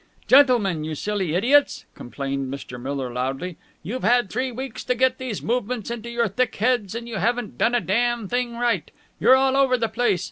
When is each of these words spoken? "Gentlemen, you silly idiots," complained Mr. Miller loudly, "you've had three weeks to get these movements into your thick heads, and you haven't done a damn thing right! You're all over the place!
"Gentlemen, 0.27 0.83
you 0.83 0.95
silly 0.95 1.35
idiots," 1.35 1.85
complained 1.93 2.51
Mr. 2.51 2.81
Miller 2.81 3.13
loudly, 3.13 3.57
"you've 3.83 4.03
had 4.03 4.31
three 4.31 4.51
weeks 4.51 4.83
to 4.85 4.95
get 4.95 5.19
these 5.19 5.43
movements 5.43 5.91
into 5.91 6.09
your 6.09 6.27
thick 6.27 6.55
heads, 6.55 6.95
and 6.95 7.07
you 7.07 7.17
haven't 7.17 7.59
done 7.59 7.75
a 7.75 7.81
damn 7.81 8.27
thing 8.27 8.57
right! 8.57 8.89
You're 9.19 9.35
all 9.35 9.55
over 9.55 9.77
the 9.77 9.89
place! 9.89 10.19